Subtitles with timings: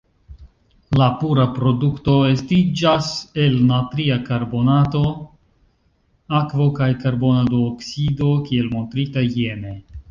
[1.01, 3.11] La pura produkto estiĝas
[3.45, 5.05] el natria karbonato,
[6.43, 9.81] akvo kaj karbona duoksido kiel montrita jene.